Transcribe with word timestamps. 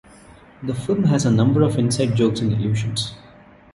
The 0.63 0.73
film 0.73 1.03
has 1.03 1.27
a 1.27 1.29
number 1.31 1.61
of 1.61 1.77
inside 1.77 2.15
jokes 2.15 2.39
and 2.39 2.51
allusions. 2.51 3.13